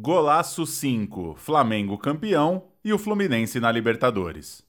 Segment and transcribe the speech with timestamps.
[0.00, 4.62] Golaço 5, Flamengo campeão e o Fluminense na Libertadores.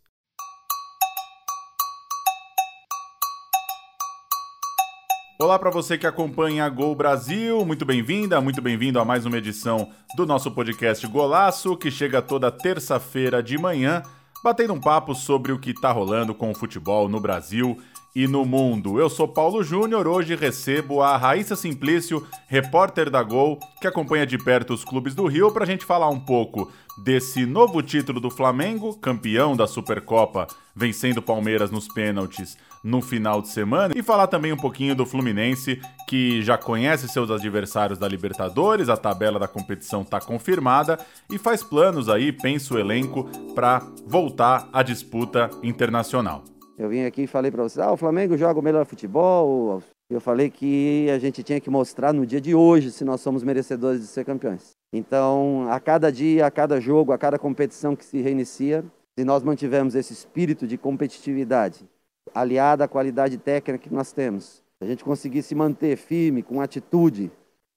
[5.40, 9.92] Olá para você que acompanha Gol Brasil, muito bem-vinda, muito bem-vindo a mais uma edição
[10.16, 14.02] do nosso podcast Golaço, que chega toda terça-feira de manhã,
[14.43, 17.80] batendo um papo sobre o que está rolando com o futebol no Brasil
[18.16, 19.00] e no mundo.
[19.00, 24.38] Eu sou Paulo Júnior, hoje recebo a Raíssa Simplício, repórter da Gol, que acompanha de
[24.38, 26.72] perto os clubes do Rio, para a gente falar um pouco
[27.03, 33.41] desse novo título do Flamengo, campeão da Supercopa, vencendo o Palmeiras nos pênaltis no final
[33.41, 38.08] de semana, e falar também um pouquinho do Fluminense, que já conhece seus adversários da
[38.08, 40.98] Libertadores, a tabela da competição está confirmada
[41.30, 46.44] e faz planos aí, pensa o elenco, para voltar à disputa internacional.
[46.79, 49.83] Eu vim aqui e falei para vocês, ah, o Flamengo joga o melhor futebol.
[50.09, 53.43] Eu falei que a gente tinha que mostrar no dia de hoje se nós somos
[53.43, 54.71] merecedores de ser campeões.
[54.93, 59.44] Então, a cada dia, a cada jogo, a cada competição que se reinicia, se nós
[59.44, 61.83] mantivermos esse espírito de competitividade,
[62.33, 66.61] aliado à qualidade técnica que nós temos, se a gente conseguir se manter firme, com
[66.61, 67.30] atitude,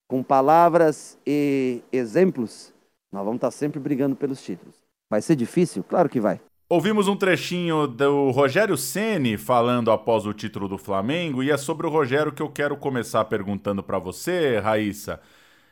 [0.08, 2.72] com palavras e exemplos,
[3.10, 4.76] nós vamos estar sempre brigando pelos títulos.
[5.10, 5.82] Vai ser difícil?
[5.82, 6.40] Claro que vai.
[6.74, 11.86] Ouvimos um trechinho do Rogério Ceni falando após o título do Flamengo e é sobre
[11.86, 15.20] o Rogério que eu quero começar perguntando para você, Raíssa.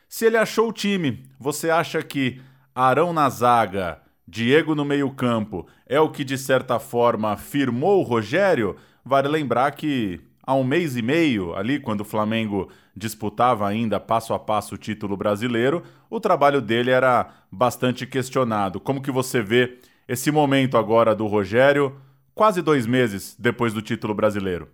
[0.07, 2.39] Se ele achou o time, você acha que
[2.75, 8.75] Arão na zaga, Diego no meio-campo é o que de certa forma firmou o Rogério?
[9.03, 14.35] Vale lembrar que há um mês e meio, ali quando o Flamengo disputava ainda passo
[14.35, 18.79] a passo o título brasileiro, o trabalho dele era bastante questionado.
[18.79, 21.99] Como que você vê esse momento agora do Rogério,
[22.33, 24.69] quase dois meses depois do título brasileiro.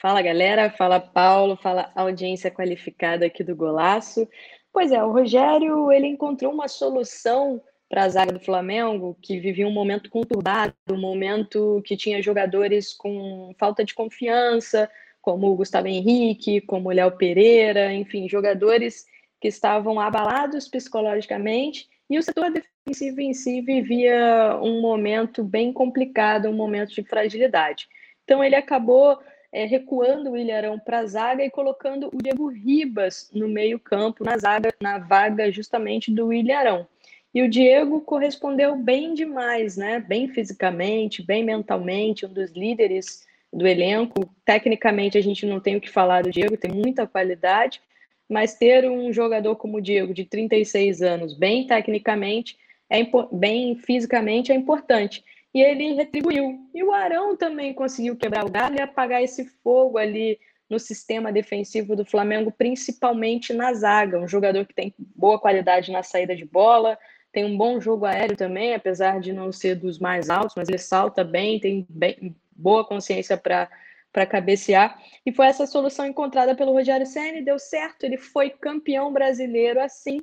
[0.00, 4.28] Fala galera, fala Paulo, fala audiência qualificada aqui do Golaço.
[4.72, 9.66] Pois é, o Rogério ele encontrou uma solução para a zaga do Flamengo, que vivia
[9.66, 14.90] um momento conturbado, um momento que tinha jogadores com falta de confiança,
[15.22, 19.06] como o Gustavo Henrique, como o Léo Pereira, enfim, jogadores
[19.40, 26.48] que estavam abalados psicologicamente, e o setor defensivo em si vivia um momento bem complicado,
[26.48, 27.88] um momento de fragilidade.
[28.24, 29.18] Então ele acabou
[29.52, 34.36] é, recuando o Ilharão para a zaga e colocando o Diego Ribas no meio-campo, na
[34.36, 36.86] zaga, na vaga justamente do Ilharão.
[37.34, 40.00] E o Diego correspondeu bem demais, né?
[40.00, 44.28] Bem fisicamente, bem mentalmente, um dos líderes do elenco.
[44.44, 47.80] Tecnicamente a gente não tem o que falar do Diego, tem muita qualidade,
[48.28, 52.56] mas ter um jogador como o Diego, de 36 anos, bem tecnicamente,
[52.90, 53.00] é
[53.32, 55.24] bem fisicamente, é importante.
[55.54, 56.58] E ele retribuiu.
[56.74, 60.38] E o Arão também conseguiu quebrar o galho e apagar esse fogo ali
[60.68, 64.18] no sistema defensivo do Flamengo, principalmente na zaga.
[64.18, 66.98] Um jogador que tem boa qualidade na saída de bola,
[67.32, 70.78] tem um bom jogo aéreo também, apesar de não ser dos mais altos, mas ele
[70.78, 73.68] salta bem, tem bem, boa consciência para
[74.16, 74.98] para cabecear.
[75.26, 80.22] E foi essa solução encontrada pelo Rogério Senna, deu certo, ele foi campeão brasileiro assim,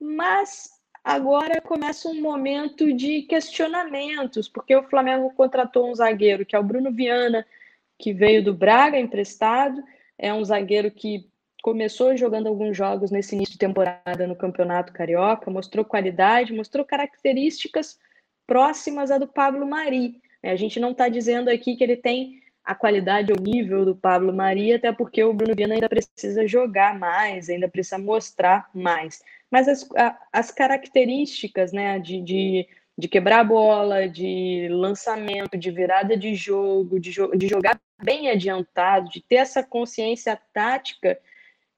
[0.00, 0.70] mas
[1.02, 6.62] agora começa um momento de questionamentos, porque o Flamengo contratou um zagueiro que é o
[6.62, 7.44] Bruno Viana,
[7.98, 9.82] que veio do Braga emprestado,
[10.16, 11.28] é um zagueiro que
[11.60, 17.98] começou jogando alguns jogos nesse início de temporada no Campeonato Carioca, mostrou qualidade, mostrou características
[18.46, 20.22] próximas à do Pablo Mari.
[20.40, 24.32] A gente não está dizendo aqui que ele tem a qualidade ou nível do Pablo
[24.32, 29.22] Maria, até porque o Bruno Viana ainda precisa jogar mais, ainda precisa mostrar mais.
[29.50, 32.66] Mas as, a, as características né, de, de,
[32.96, 39.10] de, quebrar a bola, de lançamento, de virada de jogo, de, de jogar bem adiantado,
[39.10, 41.18] de ter essa consciência tática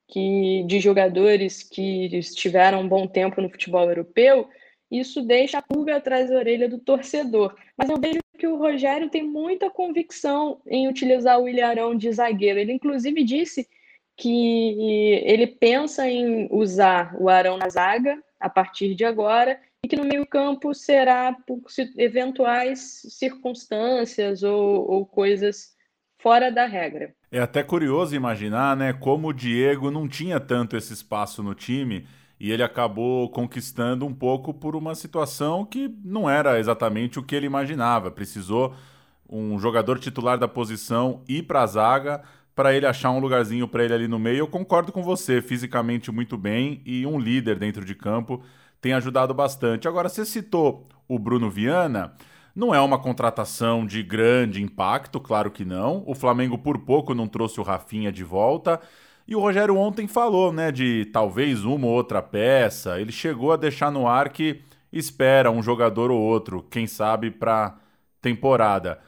[0.08, 4.48] que de jogadores que estiveram um bom tempo no futebol europeu,
[4.90, 7.54] isso deixa a pulga atrás da orelha do torcedor.
[7.76, 12.58] Mas eu vejo que o Rogério tem muita convicção em utilizar o Ilharão de zagueiro.
[12.58, 13.68] Ele, inclusive, disse
[14.16, 19.96] que ele pensa em usar o Arão na zaga a partir de agora e que
[19.96, 21.60] no meio-campo será por
[21.96, 25.76] eventuais circunstâncias ou, ou coisas
[26.18, 27.14] fora da regra.
[27.30, 32.06] É até curioso imaginar, né, como o Diego não tinha tanto esse espaço no time
[32.38, 37.34] e ele acabou conquistando um pouco por uma situação que não era exatamente o que
[37.34, 38.10] ele imaginava.
[38.10, 38.74] Precisou
[39.28, 42.22] um jogador titular da posição ir para a zaga
[42.54, 44.38] para ele achar um lugarzinho para ele ali no meio.
[44.38, 48.42] Eu concordo com você, fisicamente muito bem e um líder dentro de campo
[48.80, 49.88] tem ajudado bastante.
[49.88, 52.14] Agora, você citou o Bruno Viana.
[52.54, 56.02] Não é uma contratação de grande impacto, claro que não.
[56.06, 58.80] O Flamengo por pouco não trouxe o Rafinha de volta.
[59.28, 63.00] E o Rogério ontem falou, né, de talvez uma ou outra peça.
[63.00, 64.60] Ele chegou a deixar no ar que
[64.92, 67.76] espera um jogador ou outro, quem sabe para
[68.22, 69.00] temporada.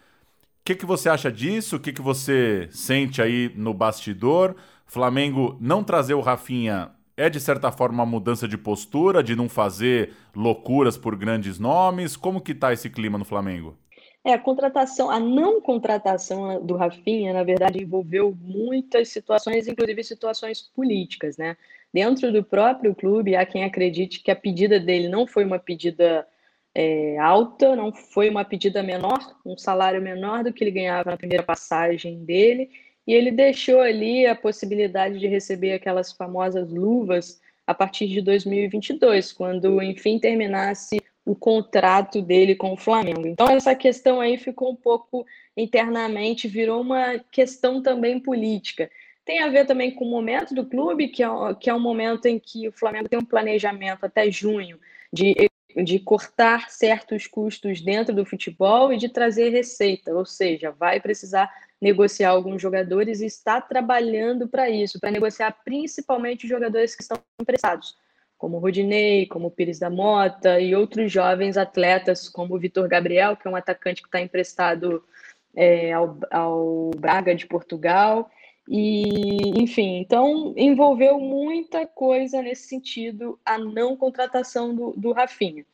[0.60, 1.76] O que, que você acha disso?
[1.76, 4.56] O que, que você sente aí no bastidor?
[4.86, 9.48] Flamengo não trazer o Rafinha é de certa forma uma mudança de postura, de não
[9.48, 12.16] fazer loucuras por grandes nomes?
[12.16, 13.76] Como que tá esse clima no Flamengo?
[14.24, 20.60] É, a contratação, a não contratação do Rafinha, na verdade, envolveu muitas situações, inclusive situações
[20.60, 21.56] políticas, né?
[21.92, 26.26] Dentro do próprio clube, há quem acredite que a pedida dele não foi uma pedida
[26.74, 31.16] é, alta, não foi uma pedida menor, um salário menor do que ele ganhava na
[31.16, 32.70] primeira passagem dele,
[33.06, 39.32] e ele deixou ali a possibilidade de receber aquelas famosas luvas a partir de 2022,
[39.32, 43.26] quando enfim terminasse o contrato dele com o Flamengo.
[43.26, 48.90] Então essa questão aí ficou um pouco internamente, virou uma questão também política.
[49.26, 51.28] Tem a ver também com o momento do clube, que é,
[51.60, 54.80] que é um momento em que o Flamengo tem um planejamento até junho
[55.12, 60.98] de, de cortar certos custos dentro do futebol e de trazer receita, ou seja, vai
[60.98, 67.02] precisar negociar alguns jogadores e está trabalhando para isso, para negociar principalmente os jogadores que
[67.02, 67.98] estão emprestados,
[68.38, 73.46] como Rodinei, como Pires da Mota e outros jovens atletas, como o Vitor Gabriel, que
[73.46, 75.04] é um atacante que está emprestado
[75.54, 78.30] é, ao, ao Braga de Portugal.
[78.68, 85.64] E, enfim, então envolveu muita coisa nesse sentido a não contratação do, do Rafinha.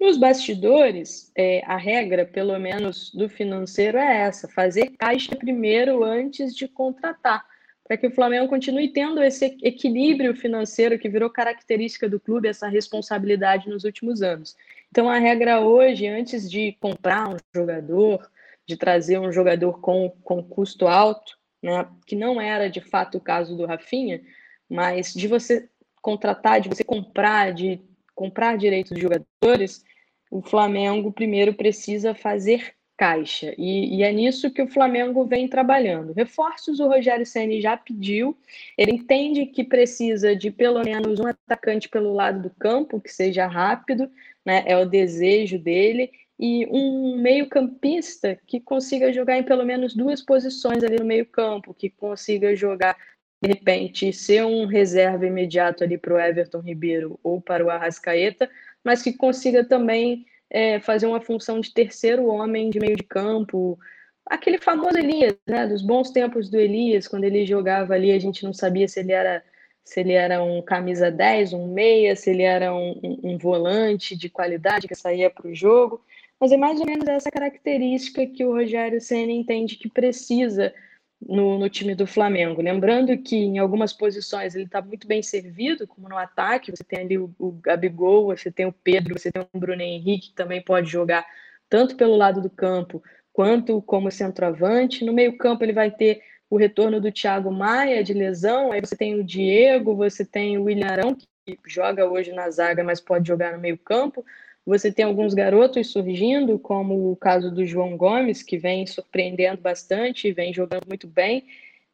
[0.00, 6.54] Nos bastidores, é, a regra, pelo menos do financeiro, é essa: fazer caixa primeiro antes
[6.54, 7.44] de contratar,
[7.88, 12.68] para que o Flamengo continue tendo esse equilíbrio financeiro que virou característica do clube, essa
[12.68, 14.54] responsabilidade nos últimos anos.
[14.90, 18.30] Então, a regra hoje, antes de comprar um jogador,
[18.66, 23.20] de trazer um jogador com, com custo alto, né, que não era de fato o
[23.22, 24.20] caso do Rafinha,
[24.68, 25.66] mas de você
[26.02, 27.80] contratar, de você comprar, de
[28.14, 29.82] comprar direitos de jogadores,
[30.30, 33.54] o Flamengo primeiro precisa fazer caixa.
[33.56, 36.12] E, e, é nisso que o Flamengo vem trabalhando.
[36.12, 38.36] Reforços o Rogério Ceni já pediu.
[38.76, 43.46] Ele entende que precisa de pelo menos um atacante pelo lado do campo que seja
[43.46, 44.10] rápido,
[44.44, 44.64] né?
[44.66, 50.82] É o desejo dele e um meio-campista que consiga jogar em pelo menos duas posições
[50.82, 52.96] ali no meio-campo, que consiga jogar
[53.40, 58.50] de repente ser um reserva imediato ali para o Everton Ribeiro ou para o Arrascaeta,
[58.82, 63.78] mas que consiga também é, fazer uma função de terceiro homem de meio de campo.
[64.26, 68.44] Aquele famoso Elias, né, dos bons tempos do Elias, quando ele jogava ali, a gente
[68.44, 69.42] não sabia se ele era
[69.84, 74.14] se ele era um camisa 10, um meia, se ele era um, um, um volante
[74.14, 76.04] de qualidade que saía para o jogo.
[76.38, 80.74] Mas é mais ou menos essa característica que o Rogério Senna entende que precisa
[81.20, 82.62] no, no, time do Flamengo.
[82.62, 87.00] Lembrando que em algumas posições ele está muito bem servido, como no ataque, você tem
[87.00, 90.62] ali o, o Gabigol, você tem o Pedro, você tem o Bruno Henrique, que também
[90.62, 91.26] pode jogar
[91.68, 95.04] tanto pelo lado do campo quanto como centroavante.
[95.04, 99.14] No meio-campo ele vai ter o retorno do Thiago Maia de lesão, aí você tem
[99.14, 103.52] o Diego, você tem o William Arão, que joga hoje na zaga, mas pode jogar
[103.52, 104.24] no meio-campo.
[104.68, 110.30] Você tem alguns garotos surgindo, como o caso do João Gomes, que vem surpreendendo bastante,
[110.30, 111.46] vem jogando muito bem.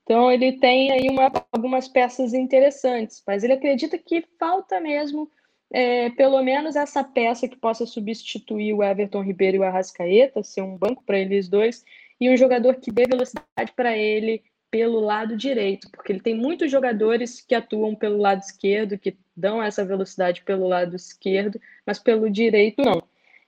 [0.03, 5.31] Então, ele tem aí uma, algumas peças interessantes, mas ele acredita que falta mesmo,
[5.73, 10.63] é, pelo menos, essa peça que possa substituir o Everton Ribeiro e o Arrascaeta, ser
[10.63, 11.84] um banco para eles dois,
[12.20, 14.43] e um jogador que dê velocidade para ele
[14.74, 19.62] pelo lado direito, porque ele tem muitos jogadores que atuam pelo lado esquerdo, que dão
[19.62, 23.00] essa velocidade pelo lado esquerdo, mas pelo direito não.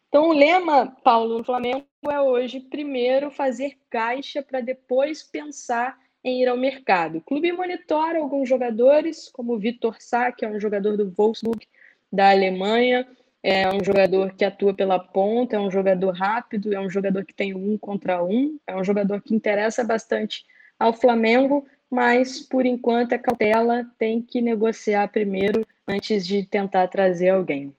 [0.08, 6.42] Então, o lema, Paulo, do Flamengo é hoje, primeiro, fazer caixa para depois pensar em
[6.42, 7.18] ir ao mercado.
[7.18, 11.66] O clube monitora alguns jogadores, como o Vitor Sá, que é um jogador do Wolfsburg,
[12.12, 13.04] da Alemanha,
[13.42, 17.34] é um jogador que atua pela ponta, é um jogador rápido, é um jogador que
[17.34, 20.46] tem um contra um, é um jogador que interessa bastante
[20.78, 27.30] ao Flamengo, mas por enquanto a cautela tem que negociar primeiro antes de tentar trazer
[27.30, 27.74] alguém.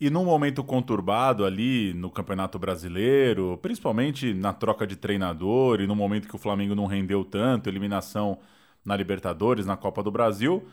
[0.00, 5.96] E num momento conturbado ali no Campeonato Brasileiro, principalmente na troca de treinador e no
[5.96, 8.38] momento que o Flamengo não rendeu tanto, eliminação
[8.84, 10.64] na Libertadores, na Copa do Brasil,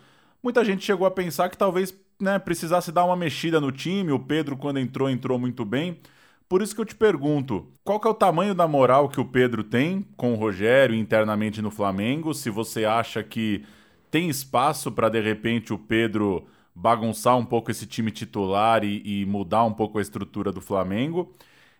[0.44, 4.12] muita gente chegou a pensar que talvez né, precisasse dar uma mexida no time.
[4.12, 6.00] O Pedro, quando entrou, entrou muito bem.
[6.48, 9.26] Por isso que eu te pergunto, qual que é o tamanho da moral que o
[9.26, 12.34] Pedro tem com o Rogério internamente no Flamengo?
[12.34, 13.66] Se você acha que
[14.12, 19.26] tem espaço para de repente o Pedro bagunçar um pouco esse time titular e, e,
[19.26, 21.34] mudar um pouco a estrutura do Flamengo.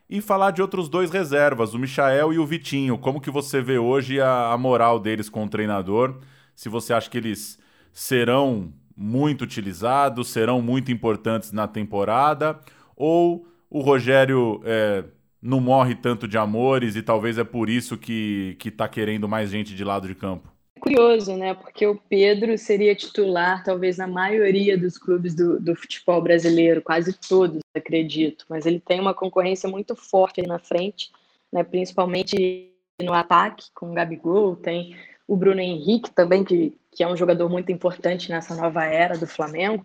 [0.08, 2.96] E falar de outros dois reservas, o Michael e o Vitinho.
[2.96, 6.20] Como que você vê hoje a, a moral deles com o treinador?
[6.54, 7.58] Se você acha que eles
[7.92, 12.58] serão muito utilizados, serão muito importantes na temporada?
[12.96, 15.04] Ou o Rogério é,
[15.40, 19.74] não morre tanto de amores e talvez é por isso que está querendo mais gente
[19.74, 20.56] de lado de campo?
[20.78, 21.54] Curioso, né?
[21.54, 27.12] Porque o Pedro seria titular, talvez na maioria dos clubes do, do futebol brasileiro, quase
[27.12, 28.44] todos, acredito.
[28.48, 31.10] Mas ele tem uma concorrência muito forte ali na frente,
[31.52, 31.64] né?
[31.64, 32.70] principalmente
[33.02, 34.96] no ataque, com o Gabigol, tem
[35.26, 39.26] o Bruno Henrique também, que, que é um jogador muito importante nessa nova era do
[39.26, 39.84] Flamengo.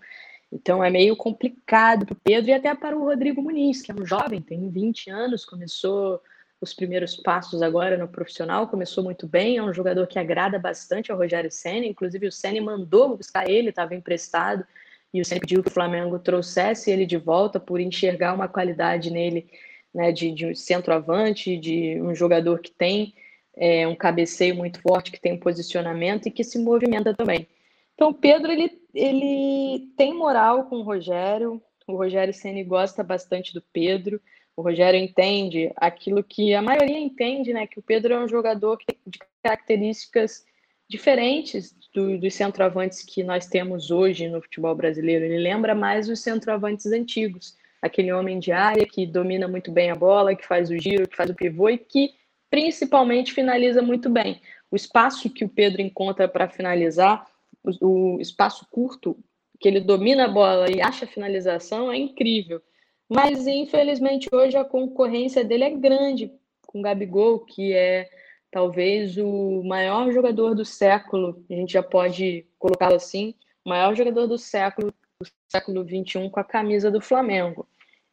[0.51, 3.95] Então é meio complicado para o Pedro e até para o Rodrigo Muniz, que é
[3.95, 6.21] um jovem, tem 20 anos, começou
[6.59, 11.11] os primeiros passos agora no profissional, começou muito bem, é um jogador que agrada bastante
[11.11, 14.63] ao Rogério Senna, inclusive o Senna mandou buscar ele, estava emprestado,
[15.11, 19.09] e o Senna pediu que o Flamengo trouxesse ele de volta por enxergar uma qualidade
[19.09, 19.49] nele
[19.93, 23.13] né, de, de centroavante, de um jogador que tem
[23.55, 27.47] é, um cabeceio muito forte, que tem um posicionamento e que se movimenta também.
[27.95, 33.53] Então, o Pedro ele, ele tem moral com o Rogério, o Rogério Ceni gosta bastante
[33.53, 34.21] do Pedro,
[34.55, 37.65] o Rogério entende aquilo que a maioria entende, né?
[37.65, 40.45] Que o Pedro é um jogador de características
[40.87, 45.23] diferentes do, dos centroavantes que nós temos hoje no futebol brasileiro.
[45.23, 49.95] Ele lembra mais os centroavantes antigos, aquele homem de área que domina muito bem a
[49.95, 52.11] bola, que faz o giro, que faz o pivô e que
[52.49, 54.41] principalmente finaliza muito bem.
[54.69, 57.25] O espaço que o Pedro encontra para finalizar,
[57.63, 59.17] o, espaço curto
[59.59, 62.61] que ele domina a bola e acha a finalização é incrível.
[63.07, 66.31] Mas infelizmente hoje a concorrência dele é grande
[66.65, 68.09] com o Gabigol, que é
[68.49, 73.33] talvez o maior jogador do século, a gente já pode colocá-lo assim,
[73.65, 77.67] o maior jogador do século, do século 21 com a camisa do Flamengo.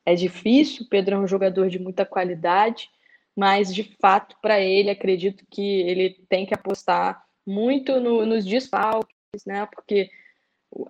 [0.05, 2.89] É difícil, o Pedro é um jogador de muita qualidade,
[3.37, 9.18] mas de fato, para ele, acredito que ele tem que apostar muito no, nos desfalques,
[9.47, 9.67] né?
[9.67, 10.11] Porque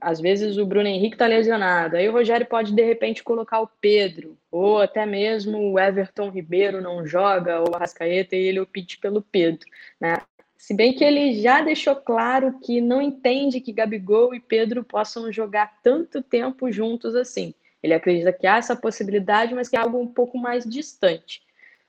[0.01, 3.71] às vezes o Bruno Henrique está lesionado, aí o Rogério pode de repente colocar o
[3.81, 8.99] Pedro, ou até mesmo o Everton Ribeiro não joga, ou a Rascaeta, e ele opte
[8.99, 9.67] pelo Pedro,
[10.01, 10.19] né?
[10.57, 15.31] Se bem que ele já deixou claro que não entende que Gabigol e Pedro possam
[15.31, 17.55] jogar tanto tempo juntos assim.
[17.81, 21.43] Ele acredita que há essa possibilidade, mas que é algo um pouco mais distante.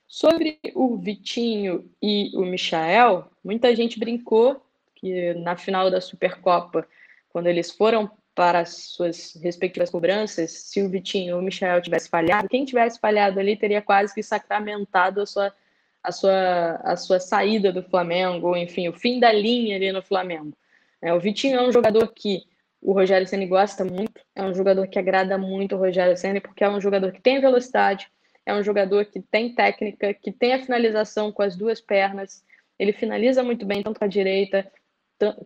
[0.08, 4.64] Sobre o Vitinho e o Michael, muita gente brincou
[5.00, 6.88] que na final da Supercopa
[7.30, 12.10] quando eles foram para as suas respectivas cobranças, se o Vitinho ou o Michel tivesse
[12.10, 15.54] falhado, quem tivesse falhado ali teria quase que sacramentado a sua,
[16.04, 20.02] a sua, a sua saída do Flamengo, ou enfim, o fim da linha ali no
[20.02, 20.54] Flamengo.
[21.02, 22.44] É, o Vitinho é um jogador que
[22.82, 26.64] o Rogério Ceni gosta muito, é um jogador que agrada muito o Rogério Ceni porque
[26.64, 28.10] é um jogador que tem velocidade,
[28.46, 32.44] é um jogador que tem técnica, que tem a finalização com as duas pernas,
[32.78, 34.66] ele finaliza muito bem tanto com a direita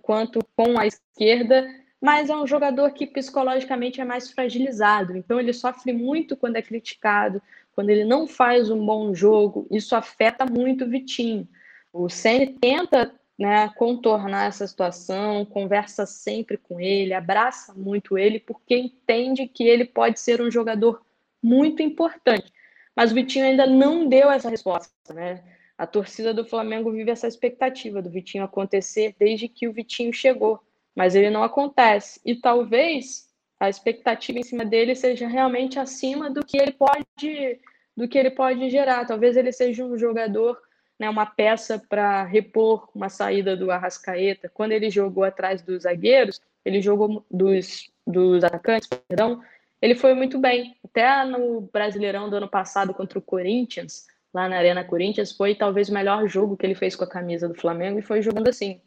[0.01, 1.67] quanto com a esquerda,
[2.01, 5.15] mas é um jogador que psicologicamente é mais fragilizado.
[5.15, 7.41] Então ele sofre muito quando é criticado,
[7.73, 9.67] quando ele não faz um bom jogo.
[9.71, 11.47] Isso afeta muito o Vitinho.
[11.91, 18.75] O Ceni tenta né, contornar essa situação, conversa sempre com ele, abraça muito ele, porque
[18.75, 21.01] entende que ele pode ser um jogador
[21.41, 22.51] muito importante.
[22.95, 25.43] Mas o Vitinho ainda não deu essa resposta, né?
[25.77, 30.59] A torcida do Flamengo vive essa expectativa do Vitinho acontecer desde que o Vitinho chegou,
[30.95, 32.21] mas ele não acontece.
[32.23, 33.27] E talvez
[33.59, 37.59] a expectativa em cima dele seja realmente acima do que ele pode
[37.95, 39.05] do que ele pode gerar.
[39.05, 40.59] Talvez ele seja um jogador,
[40.99, 44.49] né, uma peça para repor uma saída do Arrascaeta.
[44.49, 49.41] Quando ele jogou atrás dos zagueiros, ele jogou dos, dos atacantes, perdão,
[49.81, 50.75] ele foi muito bem.
[50.83, 55.89] Até no Brasileirão do ano passado contra o Corinthians, lá na Arena Corinthians, foi talvez
[55.89, 58.81] o melhor jogo que ele fez com a camisa do Flamengo e foi jogando assim,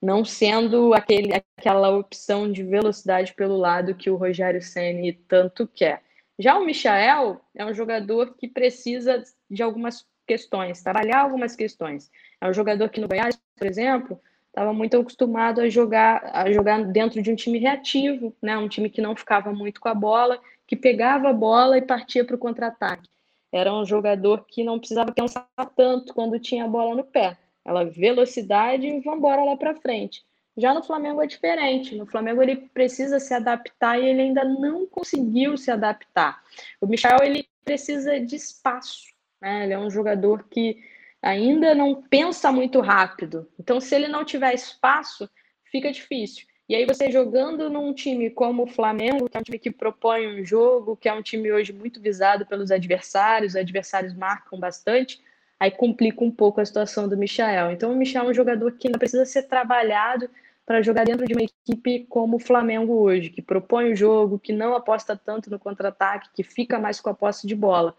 [0.00, 6.02] não sendo aquele, aquela opção de velocidade pelo lado que o Rogério Ceni tanto quer.
[6.38, 12.10] Já o Michael é um jogador que precisa de algumas questões, trabalhar algumas questões.
[12.40, 16.84] É um jogador que no Goiás, por exemplo, estava muito acostumado a jogar, a jogar
[16.84, 18.56] dentro de um time reativo, né?
[18.56, 22.24] um time que não ficava muito com a bola, que pegava a bola e partia
[22.24, 23.08] para o contra-ataque.
[23.52, 27.36] Era um jogador que não precisava pensar tanto quando tinha a bola no pé.
[27.64, 30.22] Ela velocidade e vamos embora lá para frente.
[30.56, 31.94] Já no Flamengo é diferente.
[31.94, 36.42] No Flamengo ele precisa se adaptar e ele ainda não conseguiu se adaptar.
[36.80, 39.04] O Michel ele precisa de espaço.
[39.40, 39.64] Né?
[39.64, 40.82] Ele é um jogador que
[41.22, 43.48] ainda não pensa muito rápido.
[43.58, 45.28] Então, se ele não tiver espaço,
[45.70, 46.46] fica difícil.
[46.68, 50.26] E aí você jogando num time como o Flamengo, que é um time que propõe
[50.26, 55.18] um jogo, que é um time hoje muito visado pelos adversários, os adversários marcam bastante,
[55.58, 57.72] aí complica um pouco a situação do Michel.
[57.72, 60.28] Então o Michel é um jogador que ainda precisa ser trabalhado
[60.66, 64.52] para jogar dentro de uma equipe como o Flamengo hoje, que propõe o jogo, que
[64.52, 67.96] não aposta tanto no contra-ataque, que fica mais com a posse de bola.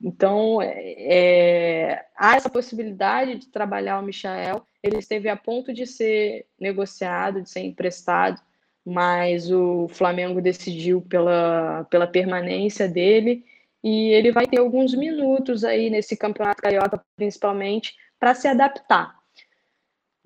[0.00, 4.66] Então, é, há essa possibilidade de trabalhar o Michael.
[4.82, 8.40] Ele esteve a ponto de ser negociado, de ser emprestado,
[8.84, 13.44] mas o Flamengo decidiu pela, pela permanência dele
[13.82, 19.15] e ele vai ter alguns minutos aí nesse campeonato carioca, principalmente, para se adaptar.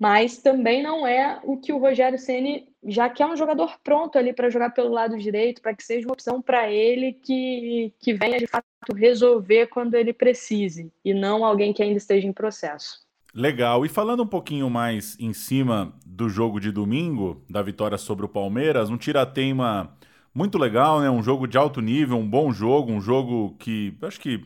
[0.01, 4.33] Mas também não é o que o Rogério Ceni já quer um jogador pronto ali
[4.33, 8.39] para jogar pelo lado direito, para que seja uma opção para ele que, que venha
[8.39, 8.65] de fato
[8.95, 13.01] resolver quando ele precise, e não alguém que ainda esteja em processo.
[13.31, 13.85] Legal.
[13.85, 18.29] E falando um pouquinho mais em cima do jogo de domingo, da vitória sobre o
[18.29, 19.95] Palmeiras, um tiratema
[20.33, 21.11] muito legal, né?
[21.11, 24.43] Um jogo de alto nível, um bom jogo, um jogo que acho que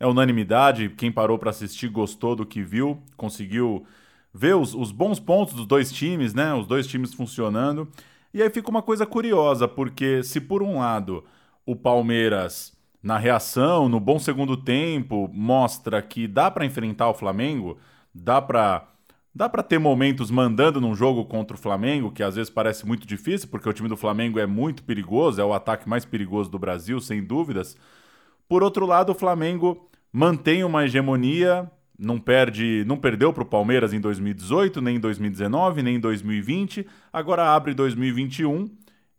[0.00, 0.88] é unanimidade.
[0.88, 3.86] Quem parou para assistir gostou do que viu, conseguiu
[4.36, 6.52] ver os, os bons pontos dos dois times, né?
[6.52, 7.88] Os dois times funcionando.
[8.34, 11.24] E aí fica uma coisa curiosa, porque se por um lado
[11.64, 17.78] o Palmeiras, na reação, no bom segundo tempo, mostra que dá para enfrentar o Flamengo,
[18.14, 18.88] dá para
[19.34, 23.06] dá para ter momentos mandando num jogo contra o Flamengo, que às vezes parece muito
[23.06, 26.58] difícil, porque o time do Flamengo é muito perigoso, é o ataque mais perigoso do
[26.58, 27.76] Brasil, sem dúvidas.
[28.48, 33.92] Por outro lado, o Flamengo mantém uma hegemonia não perde, não perdeu para o Palmeiras
[33.92, 36.86] em 2018, nem em 2019, nem em 2020.
[37.12, 38.68] Agora abre 2021,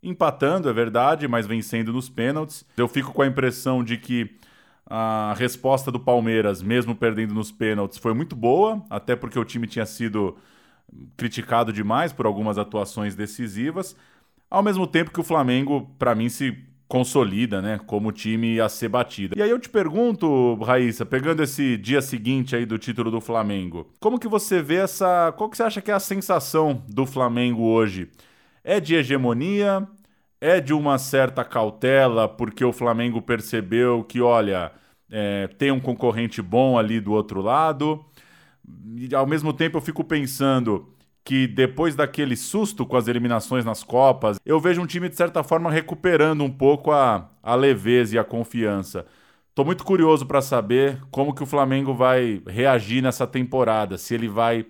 [0.02, 2.64] empatando, é verdade, mas vencendo nos pênaltis.
[2.76, 4.30] Eu fico com a impressão de que
[4.86, 9.66] a resposta do Palmeiras, mesmo perdendo nos pênaltis, foi muito boa, até porque o time
[9.66, 10.36] tinha sido
[11.16, 13.94] criticado demais por algumas atuações decisivas.
[14.50, 16.56] Ao mesmo tempo que o Flamengo, para mim, se
[16.88, 19.38] consolida, né, como time a ser batido.
[19.38, 23.86] E aí eu te pergunto, Raíssa, pegando esse dia seguinte aí do título do Flamengo,
[24.00, 27.62] como que você vê essa, qual que você acha que é a sensação do Flamengo
[27.62, 28.08] hoje?
[28.64, 29.86] É de hegemonia?
[30.40, 34.72] É de uma certa cautela porque o Flamengo percebeu que, olha,
[35.10, 38.04] é, tem um concorrente bom ali do outro lado?
[38.96, 40.88] E ao mesmo tempo eu fico pensando,
[41.28, 45.44] que depois daquele susto com as eliminações nas Copas, eu vejo um time de certa
[45.44, 49.04] forma recuperando um pouco a, a leveza e a confiança.
[49.54, 54.26] Tô muito curioso para saber como que o Flamengo vai reagir nessa temporada, se ele
[54.26, 54.64] vai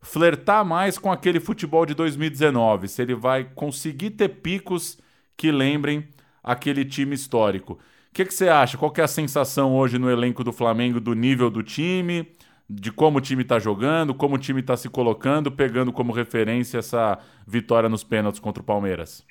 [0.00, 5.00] flertar mais com aquele futebol de 2019, se ele vai conseguir ter picos
[5.36, 6.06] que lembrem
[6.40, 7.72] aquele time histórico.
[7.72, 7.78] O
[8.14, 8.78] que, que você acha?
[8.78, 12.28] Qual que é a sensação hoje no elenco do Flamengo do nível do time?
[12.68, 16.78] De como o time está jogando, como o time está se colocando, pegando como referência
[16.78, 19.26] essa vitória nos pênaltis contra o Palmeiras?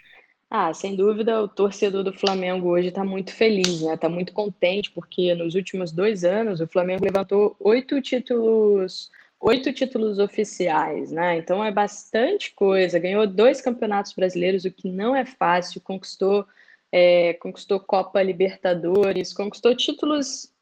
[0.50, 3.96] Ah, sem dúvida, o torcedor do Flamengo hoje está muito feliz, né?
[3.96, 10.20] Está muito contente, porque nos últimos dois anos o Flamengo levantou oito títulos, oito títulos
[10.20, 11.38] oficiais, né?
[11.38, 13.00] Então é bastante coisa.
[13.00, 16.46] Ganhou dois campeonatos brasileiros, o que não é fácil, conquistou,
[16.92, 20.54] é, conquistou Copa Libertadores, conquistou títulos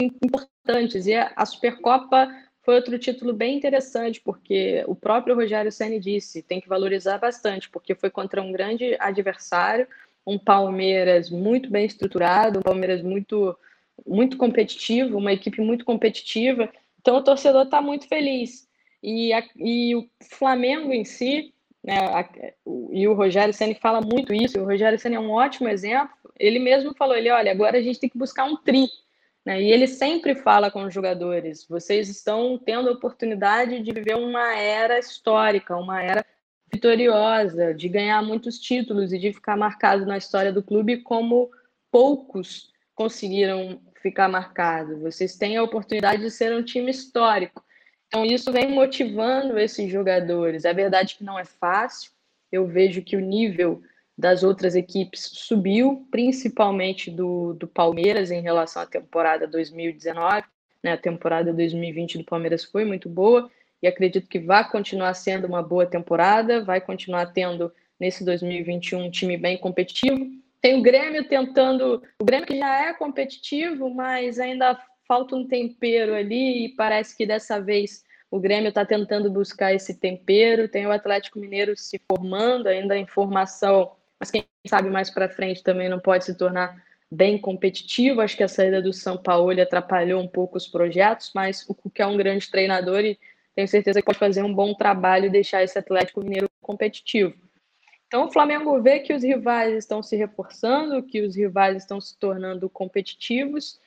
[0.00, 0.59] importantes.
[1.06, 2.28] E a Supercopa
[2.62, 7.68] foi outro título bem interessante, porque o próprio Rogério Ceni disse, tem que valorizar bastante,
[7.68, 9.88] porque foi contra um grande adversário,
[10.26, 13.56] um Palmeiras muito bem estruturado, um Palmeiras muito
[14.06, 16.70] muito competitivo, uma equipe muito competitiva.
[17.00, 18.68] Então o torcedor está muito feliz.
[19.02, 21.52] E, a, e o Flamengo em si,
[21.82, 22.28] né, a,
[22.92, 26.14] e o Rogério Ceni fala muito isso, o Rogério Ceni é um ótimo exemplo.
[26.38, 28.88] Ele mesmo falou, ele, olha, agora a gente tem que buscar um tri
[29.50, 29.60] né?
[29.60, 34.54] E ele sempre fala com os jogadores: vocês estão tendo a oportunidade de viver uma
[34.54, 36.24] era histórica, uma era
[36.72, 41.50] vitoriosa, de ganhar muitos títulos e de ficar marcado na história do clube como
[41.90, 45.00] poucos conseguiram ficar marcados.
[45.00, 47.64] Vocês têm a oportunidade de ser um time histórico.
[48.06, 50.64] Então, isso vem motivando esses jogadores.
[50.64, 52.12] É verdade que não é fácil.
[52.52, 53.82] Eu vejo que o nível
[54.20, 60.44] das outras equipes subiu, principalmente do, do Palmeiras em relação à temporada 2019.
[60.84, 60.92] Né?
[60.92, 63.50] A temporada 2020 do Palmeiras foi muito boa
[63.82, 69.10] e acredito que vai continuar sendo uma boa temporada, vai continuar tendo nesse 2021 um
[69.10, 70.26] time bem competitivo.
[70.60, 74.78] Tem o Grêmio tentando, o Grêmio que já é competitivo, mas ainda
[75.08, 79.98] falta um tempero ali e parece que dessa vez o Grêmio está tentando buscar esse
[79.98, 80.68] tempero.
[80.68, 85.62] Tem o Atlético Mineiro se formando ainda em formação mas quem sabe mais para frente
[85.62, 86.80] também não pode se tornar
[87.10, 88.20] bem competitivo.
[88.20, 92.02] Acho que a saída do São Paulo atrapalhou um pouco os projetos, mas o que
[92.02, 93.18] é um grande treinador e
[93.56, 97.34] tenho certeza que pode fazer um bom trabalho e deixar esse Atlético Mineiro competitivo.
[98.06, 102.18] Então o Flamengo vê que os rivais estão se reforçando, que os rivais estão se
[102.18, 103.80] tornando competitivos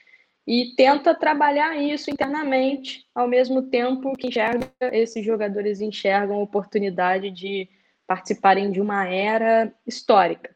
[0.46, 7.70] e tenta trabalhar isso internamente, ao mesmo tempo que enxerga, esses jogadores enxergam oportunidade de
[8.08, 10.54] participarem de uma era histórica.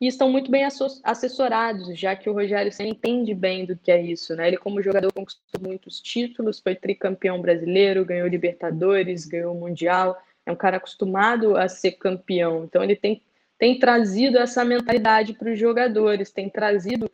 [0.00, 0.64] E estão muito bem
[1.02, 4.34] assessorados, já que o Rogério Senna entende bem do que é isso.
[4.36, 4.46] Né?
[4.46, 10.16] Ele, como jogador, conquistou muitos títulos, foi tricampeão brasileiro, ganhou Libertadores, ganhou Mundial.
[10.46, 12.64] É um cara acostumado a ser campeão.
[12.64, 13.20] Então, ele tem,
[13.58, 17.10] tem trazido essa mentalidade para os jogadores, tem trazido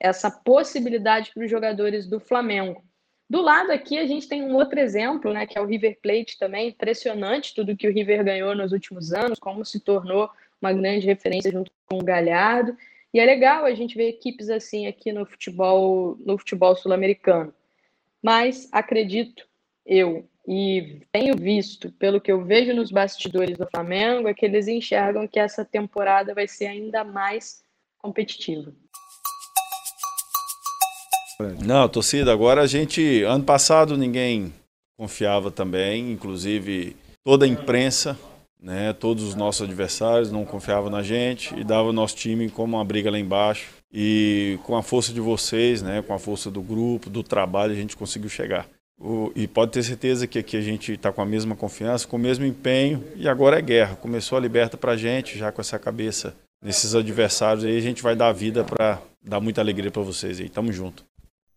[0.00, 2.84] essa possibilidade para os jogadores do Flamengo.
[3.28, 6.38] Do lado aqui, a gente tem um outro exemplo, né, que é o River Plate
[6.38, 6.68] também.
[6.68, 11.50] Impressionante tudo que o River ganhou nos últimos anos, como se tornou uma grande referência
[11.50, 12.76] junto com o Galhardo.
[13.12, 17.54] E é legal a gente ver equipes assim aqui no futebol, no futebol sul-americano.
[18.22, 19.46] Mas acredito
[19.86, 24.68] eu e tenho visto, pelo que eu vejo nos bastidores do Flamengo, é que eles
[24.68, 27.64] enxergam que essa temporada vai ser ainda mais
[27.96, 28.74] competitiva.
[31.64, 33.22] Não, torcida, agora a gente.
[33.22, 34.52] Ano passado ninguém
[34.96, 38.16] confiava também, inclusive toda a imprensa,
[38.62, 42.76] né, todos os nossos adversários não confiavam na gente e dava o nosso time como
[42.76, 43.72] uma briga lá embaixo.
[43.92, 47.76] E com a força de vocês, né, com a força do grupo, do trabalho, a
[47.76, 48.66] gente conseguiu chegar.
[49.00, 52.16] O, e pode ter certeza que aqui a gente está com a mesma confiança, com
[52.16, 53.96] o mesmo empenho, e agora é guerra.
[53.96, 58.02] Começou a liberta para a gente, já com essa cabeça nesses adversários aí, a gente
[58.02, 60.48] vai dar vida para dar muita alegria para vocês aí.
[60.48, 61.04] Tamo junto.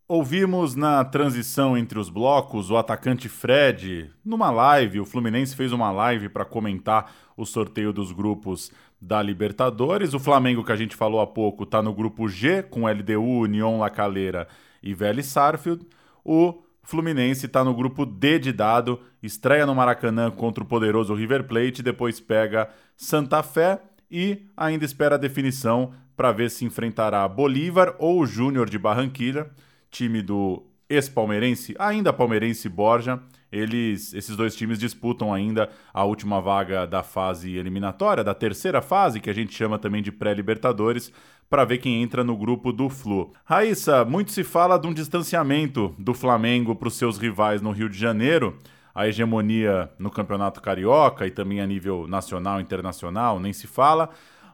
[0.09, 5.01] Ouvimos na transição entre os blocos o atacante Fred numa live.
[5.01, 10.13] O Fluminense fez uma live para comentar o sorteio dos grupos da Libertadores.
[10.13, 13.79] O Flamengo, que a gente falou há pouco, está no grupo G com LDU, União
[13.79, 14.47] La Calera
[14.81, 15.85] e Vélez Sarfield.
[16.23, 21.43] O Fluminense está no grupo D de dado, estreia no Maracanã contra o poderoso River
[21.43, 27.93] Plate, depois pega Santa Fé e ainda espera a definição para ver se enfrentará Bolívar
[27.99, 29.51] ou Júnior de Barranquilha
[29.89, 33.21] time do ex-palmeirense, ainda palmeirense Borja.
[33.51, 39.21] Eles, esses dois times disputam ainda a última vaga da fase eliminatória, da terceira fase,
[39.21, 41.13] que a gente chama também de pré-libertadores,
[41.49, 43.31] para ver quem entra no grupo do Flu.
[43.45, 47.89] Raíssa, muito se fala de um distanciamento do Flamengo para os seus rivais no Rio
[47.89, 48.57] de Janeiro.
[48.93, 54.09] A hegemonia no Campeonato Carioca e também a nível nacional e internacional, nem se fala.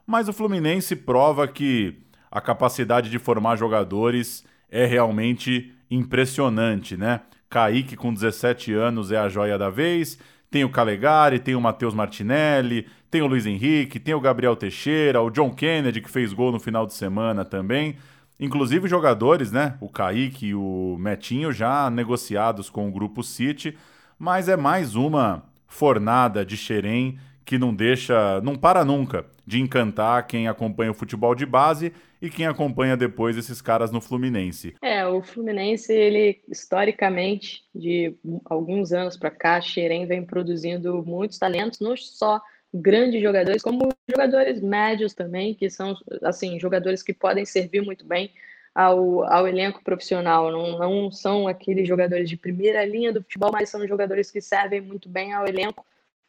[0.06, 1.98] Mas o Fluminense prova que
[2.30, 4.44] a capacidade de formar jogadores
[4.74, 7.20] é realmente impressionante, né?
[7.48, 10.18] Kaique, com 17 anos, é a joia da vez.
[10.50, 15.22] Tem o Calegari, tem o Matheus Martinelli, tem o Luiz Henrique, tem o Gabriel Teixeira,
[15.22, 17.96] o John Kennedy, que fez gol no final de semana também.
[18.40, 19.76] Inclusive jogadores, né?
[19.80, 23.78] O Kaique e o Metinho já negociados com o Grupo City.
[24.18, 30.26] Mas é mais uma fornada de Xerém que não deixa, não para nunca de encantar
[30.26, 31.92] quem acompanha o futebol de base
[32.24, 34.74] e quem acompanha depois esses caras no Fluminense.
[34.80, 41.80] É, o Fluminense, ele historicamente, de alguns anos para cá, Xerém vem produzindo muitos talentos,
[41.80, 42.40] não só
[42.72, 48.32] grandes jogadores, como jogadores médios também, que são assim jogadores que podem servir muito bem
[48.74, 50.50] ao, ao elenco profissional.
[50.50, 54.80] Não, não são aqueles jogadores de primeira linha do futebol, mas são jogadores que servem
[54.80, 55.84] muito bem ao elenco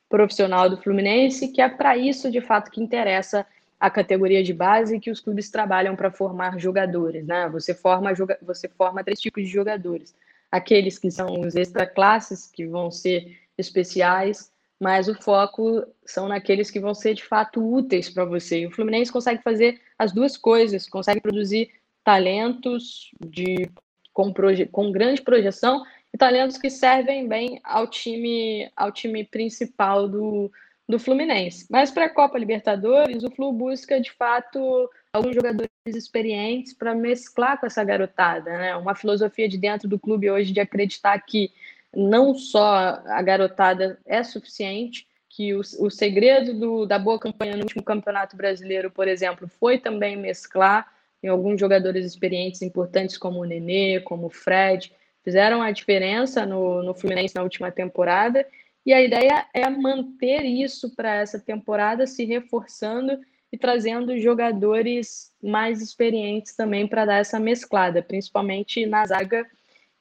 [0.10, 3.47] profissional do Fluminense, que é para isso de fato que interessa
[3.79, 7.49] a categoria de base que os clubes trabalham para formar jogadores, né?
[7.49, 8.11] Você forma
[8.41, 10.15] você forma três tipos de jogadores:
[10.51, 16.69] aqueles que são os extra classes, que vão ser especiais, mas o foco são naqueles
[16.69, 18.61] que vão ser de fato úteis para você.
[18.61, 21.69] E o Fluminense consegue fazer as duas coisas, consegue produzir
[22.03, 23.69] talentos de
[24.13, 25.83] com, proje, com grande projeção
[26.13, 30.49] e talentos que servem bem ao time, ao time principal do,
[30.87, 31.65] do Fluminense.
[31.69, 37.59] Mas para a Copa Libertadores, o Flu busca de fato alguns jogadores experientes para mesclar
[37.59, 38.75] com essa garotada, né?
[38.75, 41.51] Uma filosofia de dentro do clube hoje de acreditar que
[41.95, 47.63] não só a garotada é suficiente, que o, o segredo do, da boa campanha no
[47.63, 50.89] último Campeonato Brasileiro, por exemplo, foi também mesclar
[51.23, 54.93] em alguns jogadores experientes importantes como o Nenê, como o Fred,
[55.23, 58.45] fizeram a diferença no, no Fluminense na última temporada.
[58.85, 63.19] E a ideia é manter isso para essa temporada, se reforçando
[63.51, 69.45] e trazendo jogadores mais experientes também para dar essa mesclada, principalmente na zaga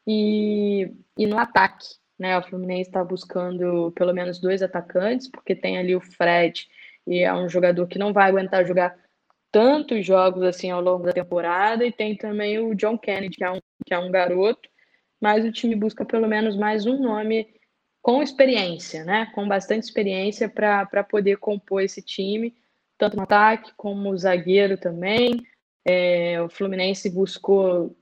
[0.07, 1.87] e, e no ataque.
[2.19, 2.39] Né?
[2.39, 6.69] O Fluminense está buscando pelo menos dois atacantes, porque tem ali o Fred,
[7.07, 8.97] e é um jogador que não vai aguentar jogar
[9.51, 13.51] tantos jogos assim ao longo da temporada, e tem também o John Kennedy, que é
[13.51, 14.69] um, que é um garoto
[15.25, 17.49] mas o time busca pelo menos mais um nome
[18.05, 19.33] com experiência, né?
[19.35, 22.55] Com bastante experiência para poder compor esse time,
[22.99, 25.43] tanto no ataque como zagueiro também.
[25.83, 27.97] É, o Fluminense buscou,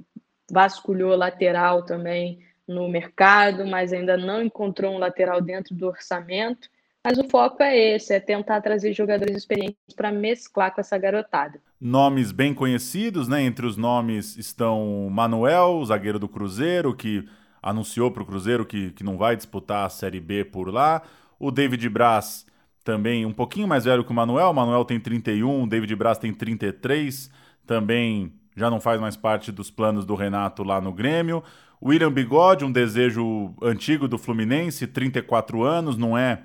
[0.50, 6.68] vasculhou lateral também no mercado, mas ainda não encontrou um lateral dentro do orçamento.
[7.06, 11.60] Mas o foco é esse, é tentar trazer jogadores experientes para mesclar com essa garotada.
[11.80, 13.40] Nomes bem conhecidos, né?
[13.40, 17.24] Entre os nomes estão Manuel, zagueiro do Cruzeiro, que
[17.62, 21.02] anunciou para o Cruzeiro que, que não vai disputar a Série B por lá.
[21.38, 22.44] O David Braz,
[22.84, 24.50] também um pouquinho mais velho que o Manuel.
[24.50, 27.30] O Manuel tem 31, o David Braz tem 33.
[27.66, 31.42] Também já não faz mais parte dos planos do Renato lá no Grêmio.
[31.82, 36.42] William Bigode, um desejo antigo do Fluminense, 34 anos, não é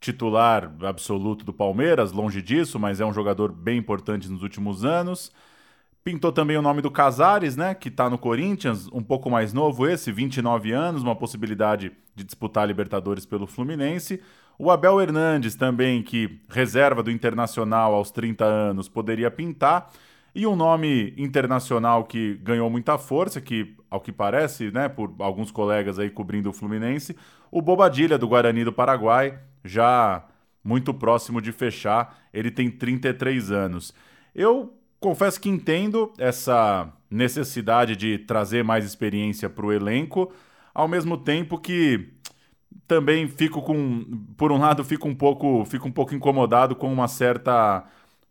[0.00, 5.32] titular absoluto do Palmeiras, longe disso, mas é um jogador bem importante nos últimos anos.
[6.06, 9.88] Pintou também o nome do Casares, né, que está no Corinthians, um pouco mais novo
[9.88, 14.22] esse, 29 anos, uma possibilidade de disputar a Libertadores pelo Fluminense.
[14.56, 19.90] O Abel Hernandes também, que reserva do Internacional aos 30 anos, poderia pintar.
[20.32, 25.50] E um nome internacional que ganhou muita força, que, ao que parece, né, por alguns
[25.50, 27.16] colegas aí cobrindo o Fluminense,
[27.50, 30.24] o Bobadilha, do Guarani do Paraguai, já
[30.62, 32.16] muito próximo de fechar.
[32.32, 33.92] Ele tem 33 anos.
[34.32, 40.32] Eu confesso que entendo essa necessidade de trazer mais experiência para o elenco,
[40.74, 42.12] ao mesmo tempo que
[42.86, 44.04] também fico com,
[44.36, 47.84] por um lado, fico um pouco, fico um pouco incomodado com uma certa,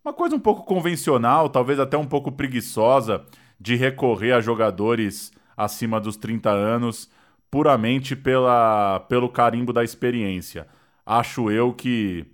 [0.04, 3.24] uma coisa um pouco convencional, talvez até um pouco preguiçosa
[3.60, 7.10] de recorrer a jogadores acima dos 30 anos
[7.50, 10.66] puramente pela, pelo carimbo da experiência.
[11.04, 12.26] Acho eu que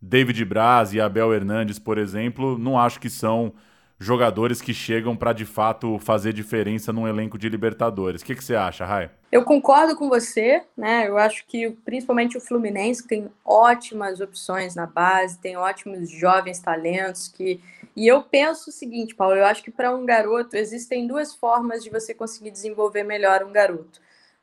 [0.00, 3.52] David Braz e Abel Hernandes, por exemplo, não acho que são
[4.00, 8.22] jogadores que chegam para de fato fazer diferença num elenco de Libertadores.
[8.22, 9.10] O que, que você acha, Rai?
[9.30, 11.06] Eu concordo com você, né?
[11.06, 17.28] Eu acho que principalmente o Fluminense tem ótimas opções na base, tem ótimos jovens talentos
[17.28, 17.60] que
[17.94, 21.84] e eu penso o seguinte, Paulo, eu acho que para um garoto existem duas formas
[21.84, 24.00] de você conseguir desenvolver melhor um garoto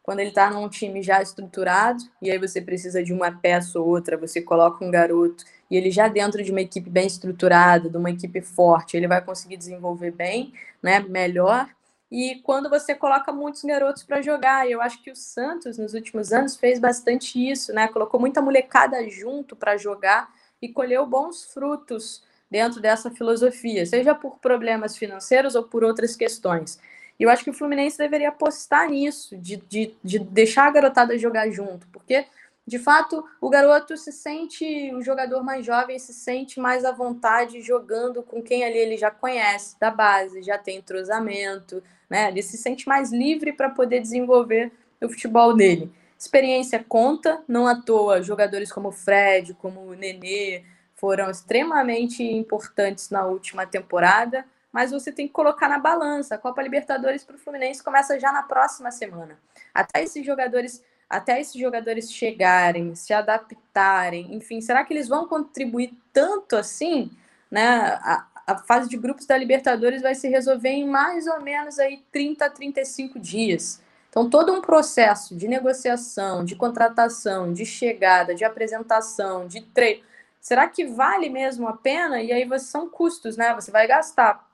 [0.08, 3.86] quando ele está num time já estruturado, e aí você precisa de uma peça ou
[3.86, 7.98] outra, você coloca um garoto, e ele já dentro de uma equipe bem estruturada, de
[7.98, 11.70] uma equipe forte, ele vai conseguir desenvolver bem, né, melhor.
[12.10, 16.32] E quando você coloca muitos garotos para jogar, eu acho que o Santos nos últimos
[16.32, 17.90] anos fez bastante isso, né?
[17.90, 20.30] Colocou muita molecada junto para jogar
[20.62, 26.80] e colheu bons frutos dentro dessa filosofia, seja por problemas financeiros ou por outras questões.
[27.20, 31.18] E eu acho que o Fluminense deveria apostar nisso, de, de, de deixar a garotada
[31.18, 32.26] jogar junto, porque
[32.68, 37.62] de fato, o garoto se sente, o jogador mais jovem se sente mais à vontade
[37.62, 42.28] jogando com quem ali ele já conhece da base, já tem entrosamento, né?
[42.28, 44.70] Ele se sente mais livre para poder desenvolver
[45.02, 45.90] o futebol dele.
[46.20, 53.66] Experiência conta, não à toa, jogadores como Fred, como Nenê foram extremamente importantes na última
[53.66, 56.36] temporada mas você tem que colocar na balança.
[56.36, 59.40] A Copa Libertadores para o Fluminense começa já na próxima semana.
[59.74, 65.94] Até esses jogadores, até esses jogadores chegarem, se adaptarem, enfim, será que eles vão contribuir
[66.12, 67.12] tanto assim,
[67.50, 67.68] né?
[68.02, 72.02] A, a fase de grupos da Libertadores vai se resolver em mais ou menos aí
[72.14, 73.82] 30 a 35 dias.
[74.10, 80.02] Então, todo um processo de negociação, de contratação, de chegada, de apresentação, de treino,
[80.40, 82.22] será que vale mesmo a pena?
[82.22, 83.54] E aí são custos, né?
[83.54, 84.47] Você vai gastar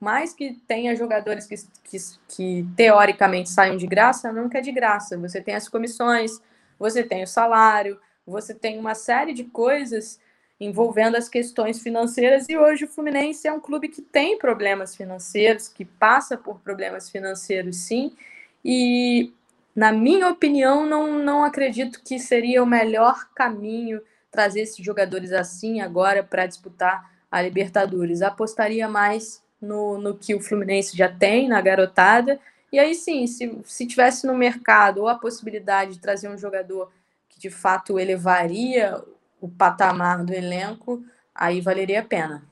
[0.00, 1.96] mais que tenha jogadores que, que,
[2.28, 5.16] que teoricamente saiam de graça, nunca é de graça.
[5.18, 6.40] Você tem as comissões,
[6.78, 10.20] você tem o salário, você tem uma série de coisas
[10.58, 15.68] envolvendo as questões financeiras e hoje o Fluminense é um clube que tem problemas financeiros,
[15.68, 18.16] que passa por problemas financeiros sim,
[18.64, 19.32] e
[19.74, 25.80] na minha opinião não, não acredito que seria o melhor caminho trazer esses jogadores assim
[25.80, 28.22] agora para disputar a Libertadores.
[28.22, 32.38] Apostaria mais no, no que o Fluminense já tem na garotada.
[32.72, 36.90] E aí sim, se, se tivesse no mercado ou a possibilidade de trazer um jogador
[37.28, 39.02] que de fato elevaria
[39.40, 41.02] o patamar do elenco,
[41.34, 42.42] aí valeria a pena.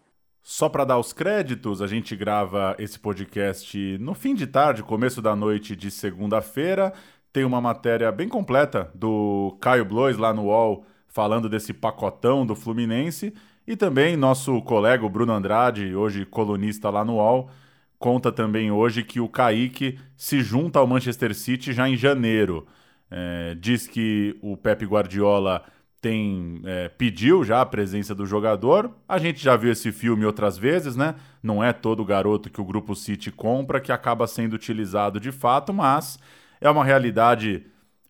[0.42, 5.22] Só para dar os créditos, a gente grava esse podcast no fim de tarde, começo
[5.22, 6.92] da noite de segunda-feira.
[7.32, 12.54] Tem uma matéria bem completa do Caio Blois lá no UOL falando desse pacotão do
[12.54, 13.32] Fluminense.
[13.66, 17.50] E também nosso colega, Bruno Andrade, hoje colunista lá no UOL,
[17.98, 22.66] conta também hoje que o Kaique se junta ao Manchester City já em janeiro.
[23.10, 25.64] É, diz que o Pepe Guardiola
[26.04, 28.94] tem é, pediu já a presença do jogador.
[29.08, 31.14] A gente já viu esse filme outras vezes, né?
[31.42, 35.72] Não é todo garoto que o Grupo City compra que acaba sendo utilizado de fato,
[35.72, 36.18] mas
[36.60, 37.64] é uma realidade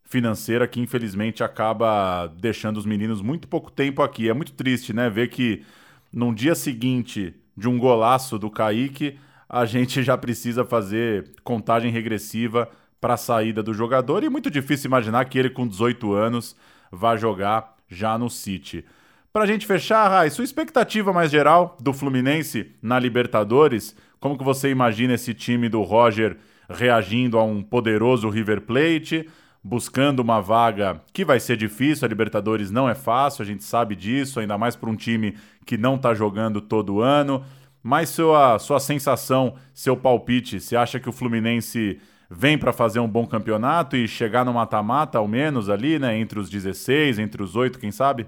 [0.05, 4.29] financeira que infelizmente acaba deixando os meninos muito pouco tempo aqui.
[4.29, 5.09] É muito triste, né?
[5.09, 5.65] Ver que
[6.13, 12.69] num dia seguinte de um golaço do Kaique, a gente já precisa fazer contagem regressiva
[13.01, 16.57] para a saída do jogador e é muito difícil imaginar que ele com 18 anos
[16.91, 18.85] vá jogar já no City.
[19.33, 23.97] Para a gente fechar, Rai, sua expectativa mais geral do Fluminense na Libertadores?
[24.21, 26.37] Como que você imagina esse time do Roger
[26.69, 29.29] reagindo a um poderoso River Plate,
[29.65, 33.97] buscando uma vaga que vai ser difícil, a Libertadores não é fácil, a gente sabe
[33.97, 37.43] disso, ainda mais para um time que não está jogando todo ano.
[37.83, 41.99] Mas sua, sua sensação, seu palpite, você acha que o Fluminense
[42.31, 46.17] vem para fazer um bom campeonato e chegar no mata-mata, ao menos ali, né?
[46.19, 48.27] Entre os 16, entre os 8, quem sabe?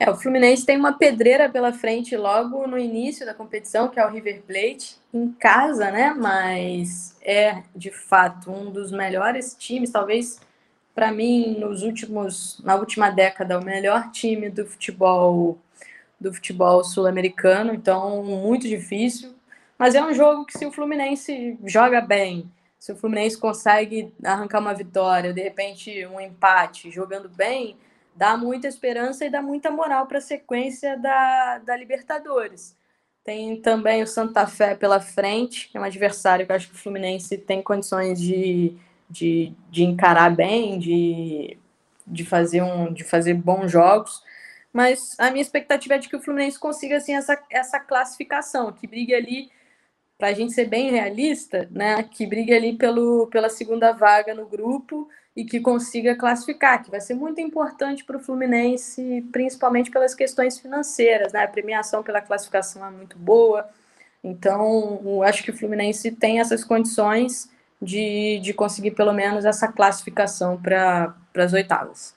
[0.00, 4.06] É, o Fluminense tem uma pedreira pela frente logo no início da competição, que é
[4.06, 6.14] o River Plate, em casa, né?
[6.16, 10.40] Mas é de fato um dos melhores times, talvez
[10.94, 15.58] para mim nos últimos, na última década, o melhor time do futebol
[16.20, 17.74] do futebol sul-americano.
[17.74, 19.34] Então muito difícil,
[19.76, 24.60] mas é um jogo que se o Fluminense joga bem, se o Fluminense consegue arrancar
[24.60, 27.76] uma vitória, de repente um empate, jogando bem
[28.14, 32.76] dá muita esperança e dá muita moral para a sequência da, da Libertadores.
[33.24, 36.74] Tem também o Santa Fé pela frente, que é um adversário que eu acho que
[36.74, 38.76] o Fluminense tem condições de,
[39.08, 41.56] de, de encarar bem, de,
[42.06, 44.22] de, fazer um, de fazer bons jogos.
[44.72, 48.86] Mas a minha expectativa é de que o Fluminense consiga assim, essa, essa classificação, que
[48.86, 49.50] brigue ali,
[50.18, 54.46] para a gente ser bem realista, né, que brigue ali pelo, pela segunda vaga no
[54.46, 60.14] grupo e que consiga classificar, que vai ser muito importante para o Fluminense, principalmente pelas
[60.14, 61.42] questões financeiras, né?
[61.42, 63.68] A premiação pela classificação é muito boa,
[64.22, 67.50] então acho que o Fluminense tem essas condições
[67.82, 72.14] de, de conseguir pelo menos essa classificação para as oitavas.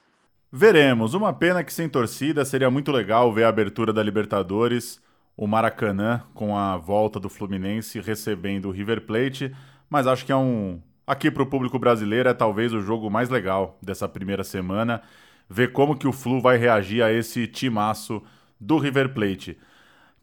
[0.52, 1.14] Veremos.
[1.14, 5.02] Uma pena que sem torcida seria muito legal ver a abertura da Libertadores,
[5.36, 9.54] o Maracanã com a volta do Fluminense recebendo o River Plate,
[9.90, 13.30] mas acho que é um Aqui para o público brasileiro é talvez o jogo mais
[13.30, 15.04] legal dessa primeira semana,
[15.48, 18.24] ver como que o Flu vai reagir a esse timaço
[18.60, 19.56] do River Plate.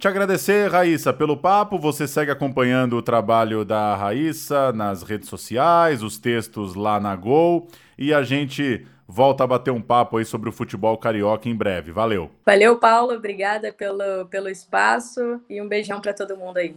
[0.02, 1.78] Te agradecer, Raíssa, pelo papo.
[1.78, 7.68] Você segue acompanhando o trabalho da Raíssa nas redes sociais, os textos lá na Gol.
[7.96, 11.92] E a gente volta a bater um papo aí sobre o futebol carioca em breve.
[11.92, 12.32] Valeu.
[12.44, 13.12] Valeu, Paulo.
[13.14, 16.74] Obrigada pelo, pelo espaço e um beijão para todo mundo aí.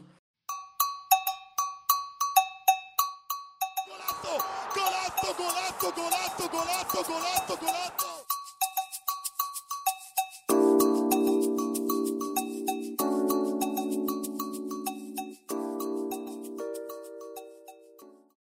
[3.88, 8.05] golato, golato, golato, golato, golato, golato.